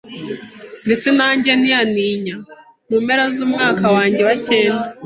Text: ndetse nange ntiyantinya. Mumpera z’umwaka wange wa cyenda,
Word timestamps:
ndetse 0.85 1.07
nange 1.17 1.49
ntiyantinya. 1.59 2.35
Mumpera 2.89 3.23
z’umwaka 3.35 3.83
wange 3.95 4.21
wa 4.27 4.35
cyenda, 4.45 4.87